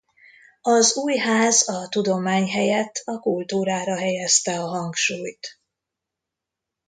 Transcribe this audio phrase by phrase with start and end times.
[0.61, 5.59] Az új ház a tudomány helyett a kultúrára helyezte a hangsúlyt.